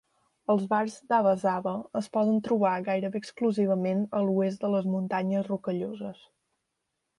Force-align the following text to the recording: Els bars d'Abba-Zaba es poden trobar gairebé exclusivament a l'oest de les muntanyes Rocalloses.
Els 0.51 0.61
bars 0.69 0.95
d'Abba-Zaba 1.11 1.73
es 2.01 2.07
poden 2.17 2.39
trobar 2.47 2.73
gairebé 2.89 3.21
exclusivament 3.25 4.03
a 4.21 4.25
l'oest 4.29 4.67
de 4.67 4.75
les 4.79 4.91
muntanyes 4.97 5.49
Rocalloses. 5.53 6.27